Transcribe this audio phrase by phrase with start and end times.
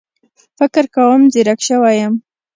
[0.59, 2.13] فکر کوم ځيرک شوی يم